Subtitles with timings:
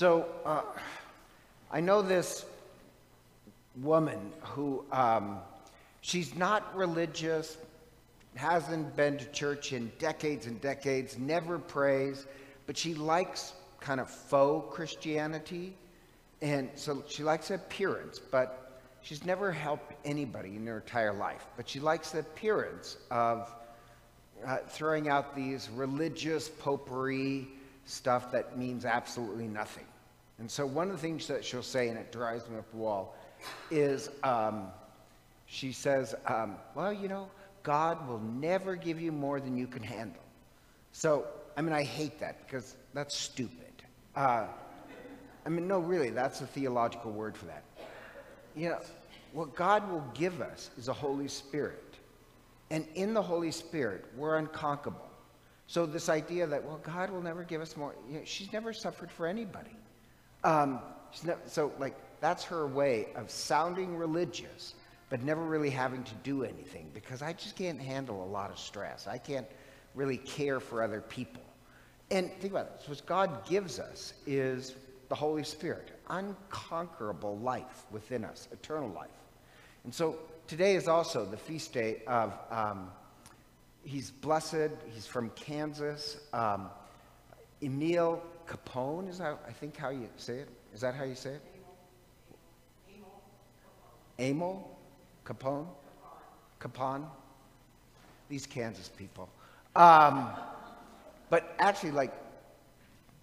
[0.00, 0.62] So uh,
[1.70, 2.46] I know this
[3.82, 5.40] woman who um,
[6.00, 7.58] she's not religious,
[8.34, 12.24] hasn't been to church in decades and decades, never prays,
[12.66, 15.74] but she likes kind of faux Christianity.
[16.40, 21.44] And so she likes appearance, but she's never helped anybody in her entire life.
[21.58, 23.52] But she likes the appearance of
[24.46, 27.48] uh, throwing out these religious potpourri
[27.90, 29.86] stuff that means absolutely nothing.
[30.38, 32.78] And so one of the things that she'll say, and it drives me up the
[32.78, 33.14] wall,
[33.70, 34.68] is um,
[35.46, 37.28] she says, um, well, you know,
[37.62, 40.22] God will never give you more than you can handle.
[40.92, 41.26] So,
[41.56, 43.56] I mean, I hate that because that's stupid.
[44.16, 44.46] Uh,
[45.44, 47.64] I mean, no, really, that's a theological word for that.
[48.56, 48.80] You know,
[49.32, 51.96] what God will give us is a Holy Spirit.
[52.70, 55.09] And in the Holy Spirit, we're unconquerable.
[55.70, 58.72] So this idea that, well, God will never give us more, you know, she's never
[58.72, 59.70] suffered for anybody.
[60.42, 60.80] Um,
[61.24, 64.74] never, so, like, that's her way of sounding religious,
[65.10, 68.58] but never really having to do anything because I just can't handle a lot of
[68.58, 69.06] stress.
[69.06, 69.46] I can't
[69.94, 71.44] really care for other people.
[72.10, 74.74] And think about this what God gives us is
[75.08, 79.08] the Holy Spirit, unconquerable life within us, eternal life.
[79.84, 80.18] And so
[80.48, 82.90] today is also the feast day of, um,
[83.84, 86.18] he's blessed, he's from Kansas.
[86.32, 86.68] Um,
[87.62, 90.48] Emil Capone, is that, I think, how you say it?
[90.74, 91.42] Is that how you say it?
[94.18, 94.68] Emil
[95.24, 95.66] Capone?
[96.60, 97.06] Capone?
[98.28, 99.28] These Kansas people.
[99.74, 100.28] Um,
[101.30, 102.12] but actually, like,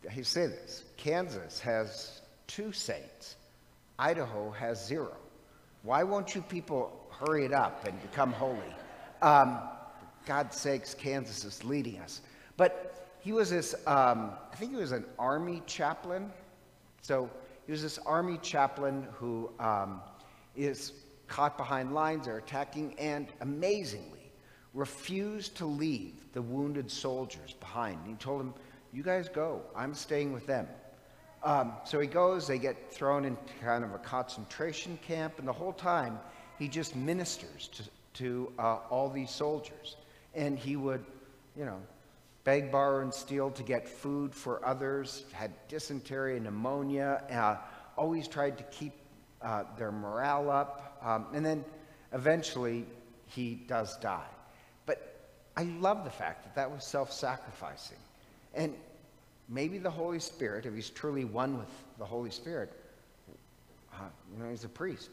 [0.09, 3.35] I say this Kansas has two saints,
[3.99, 5.15] Idaho has zero.
[5.83, 8.75] Why won't you people hurry it up and become holy?
[9.21, 9.59] Um,
[10.27, 12.21] God's sakes, Kansas is leading us.
[12.57, 16.31] But he was this, um, I think he was an army chaplain.
[17.01, 17.29] So
[17.65, 20.01] he was this army chaplain who um,
[20.55, 20.91] is
[21.27, 24.31] caught behind lines, they're attacking, and amazingly,
[24.73, 27.99] refused to leave the wounded soldiers behind.
[28.05, 28.53] He told them,
[28.93, 30.67] You guys go, I'm staying with them.
[31.43, 35.53] Um, so he goes, they get thrown into kind of a concentration camp, and the
[35.53, 36.19] whole time
[36.59, 37.83] he just ministers to,
[38.13, 39.95] to uh, all these soldiers.
[40.37, 41.03] And he would,
[41.57, 41.81] you know,
[42.45, 47.57] beg, borrow, and steal to get food for others, had dysentery and pneumonia, uh,
[47.97, 48.93] always tried to keep
[49.41, 50.97] uh, their morale up.
[51.03, 51.65] Um, and then
[52.13, 52.85] eventually
[53.25, 54.29] he does die.
[54.85, 57.97] But I love the fact that that was self sacrificing.
[58.53, 58.73] And
[59.49, 62.71] maybe the Holy Spirit, if he's truly one with the Holy Spirit,
[63.93, 65.09] uh, you know, he's a priest.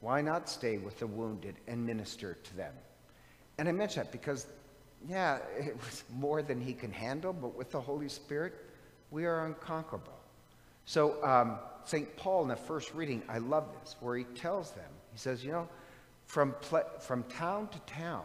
[0.00, 2.72] Why not stay with the wounded and minister to them?
[3.58, 4.46] And I mention that because,
[5.08, 8.54] yeah, it was more than he can handle, but with the Holy Spirit,
[9.10, 10.12] we are unconquerable.
[10.84, 12.16] So, um, St.
[12.16, 15.52] Paul in the first reading, I love this, where he tells them, he says, you
[15.52, 15.68] know,
[16.26, 16.54] from,
[17.00, 18.24] from town to town,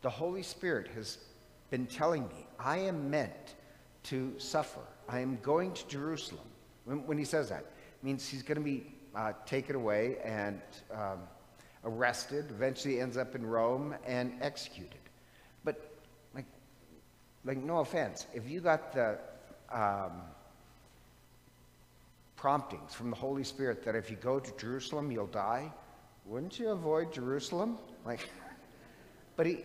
[0.00, 1.18] the Holy Spirit has
[1.70, 3.54] been telling me, I am meant
[4.04, 4.80] to suffer.
[5.08, 6.44] I am going to Jerusalem.
[6.84, 7.64] When, when he says that,
[8.02, 10.60] means he's going to be uh, taken away and
[10.92, 11.20] um,
[11.84, 15.00] arrested, eventually ends up in Rome and executed.
[15.64, 15.92] But,
[16.34, 16.46] like,
[17.44, 19.18] like no offense, if you got the
[19.72, 20.22] um,
[22.36, 25.72] promptings from the Holy Spirit that if you go to Jerusalem, you'll die,
[26.26, 27.78] wouldn't you avoid Jerusalem?
[28.04, 28.28] Like,
[29.36, 29.58] but he,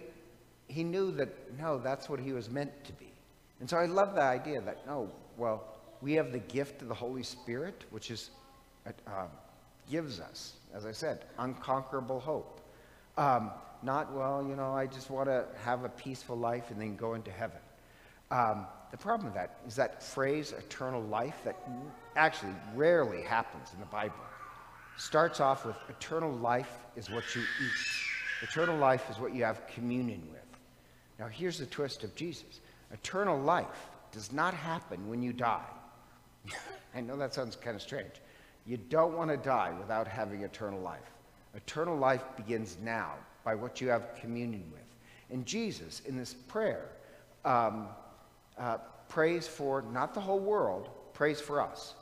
[0.67, 1.29] he knew that,
[1.59, 3.11] no, that's what he was meant to be.
[3.59, 5.63] And so I love the idea that, no, well,
[6.01, 8.29] we have the gift of the Holy Spirit, which is,
[8.85, 9.29] uh, um,
[9.89, 12.61] gives us, as I said, unconquerable hope.
[13.17, 13.51] Um,
[13.83, 17.13] not, well, you know, I just want to have a peaceful life and then go
[17.13, 17.59] into heaven.
[18.31, 21.57] Um, the problem with that is that phrase, eternal life, that
[22.15, 24.15] actually rarely happens in the Bible.
[24.97, 28.47] Starts off with eternal life is what you eat.
[28.49, 30.41] Eternal life is what you have communion with.
[31.19, 32.61] Now, here's the twist of Jesus
[32.91, 35.65] eternal life does not happen when you die.
[36.95, 38.13] I know that sounds kind of strange.
[38.67, 40.99] You don't want to die without having eternal life.
[41.55, 44.81] Eternal life begins now by what you have communion with.
[45.29, 46.89] And Jesus, in this prayer,
[47.45, 47.87] um,
[48.57, 48.77] uh,
[49.07, 51.93] prays for not the whole world, prays for us,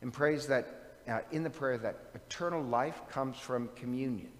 [0.00, 4.30] and prays that uh, in the prayer that eternal life comes from communion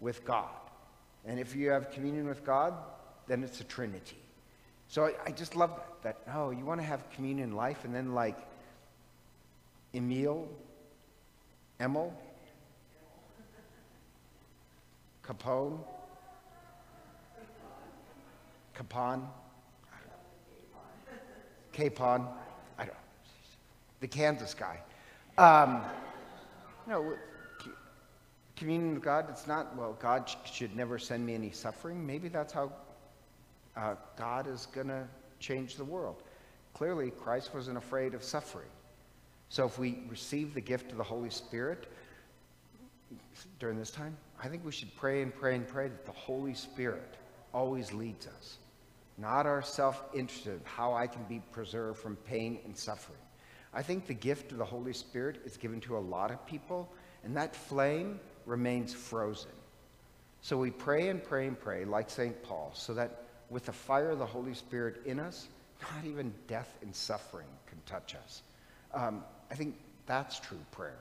[0.00, 0.48] with God.
[1.26, 2.72] And if you have communion with God,
[3.26, 4.16] then it's a trinity.
[4.88, 6.24] So I, I just love that.
[6.24, 6.34] that.
[6.34, 8.38] Oh, you want to have communion life, and then like
[9.94, 10.48] Emil,
[11.80, 12.12] Emil,
[15.24, 15.78] Capone,
[18.74, 19.28] Capon,
[21.72, 22.26] Capon,
[22.78, 23.00] I don't know.
[24.00, 24.80] the Kansas guy.
[25.36, 25.82] Um,
[26.86, 27.14] you know,
[28.56, 32.04] communion with God, it's not, well, God sh- should never send me any suffering.
[32.04, 32.72] Maybe that's how
[33.76, 35.06] uh, God is going to
[35.38, 36.22] change the world.
[36.74, 38.68] Clearly, Christ wasn't afraid of suffering.
[39.48, 41.86] So if we receive the gift of the Holy Spirit
[43.58, 46.54] during this time, I think we should pray and pray and pray that the Holy
[46.54, 47.16] Spirit
[47.52, 48.58] always leads us,
[49.16, 53.18] not our self interest of how I can be preserved from pain and suffering.
[53.72, 56.92] I think the gift of the Holy Spirit is given to a lot of people,
[57.24, 59.50] and that flame remains frozen.
[60.40, 62.42] So we pray and pray and pray, like St.
[62.42, 65.48] Paul, so that with the fire of the Holy Spirit in us,
[65.82, 68.42] not even death and suffering can touch us.
[68.94, 70.98] Um, I think that's true prayer.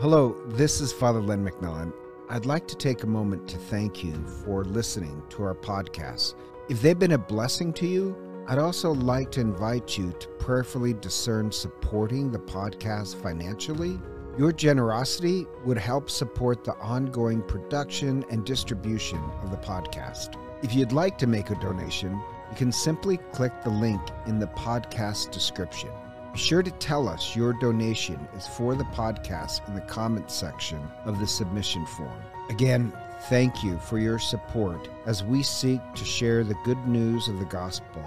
[0.00, 1.92] Hello, this is Father Len McMillan.
[2.30, 4.14] I'd like to take a moment to thank you
[4.44, 6.34] for listening to our podcast.
[6.68, 8.16] If they've been a blessing to you,
[8.48, 14.00] I'd also like to invite you to prayerfully discern supporting the podcast financially.
[14.38, 20.34] Your generosity would help support the ongoing production and distribution of the podcast.
[20.62, 22.20] If you'd like to make a donation,
[22.52, 25.88] you can simply click the link in the podcast description.
[26.34, 30.78] Be sure to tell us your donation is for the podcast in the comments section
[31.06, 32.22] of the submission form.
[32.50, 32.92] Again,
[33.30, 37.46] thank you for your support as we seek to share the good news of the
[37.46, 38.04] gospel.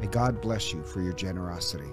[0.00, 1.92] May God bless you for your generosity.